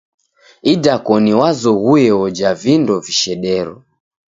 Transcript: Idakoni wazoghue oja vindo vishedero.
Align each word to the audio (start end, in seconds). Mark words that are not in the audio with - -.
Idakoni 0.73 1.31
wazoghue 1.39 2.05
oja 2.23 2.49
vindo 2.61 2.95
vishedero. 3.05 3.73